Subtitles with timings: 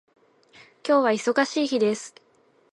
[0.83, 2.15] 今日は忙しい日です。